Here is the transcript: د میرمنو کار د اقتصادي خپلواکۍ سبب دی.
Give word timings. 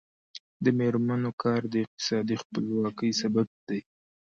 د 0.63 0.65
میرمنو 0.79 1.31
کار 1.43 1.61
د 1.73 1.73
اقتصادي 1.85 2.35
خپلواکۍ 2.43 3.11
سبب 3.21 3.47
دی. 3.67 3.79